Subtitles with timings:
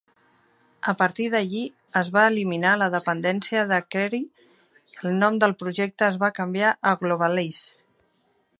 [0.91, 1.59] A partir d'allí,
[2.01, 6.73] es va eliminar la dependència de jQuery i el nom del projecte es va canviar
[6.93, 7.67] a Globalize.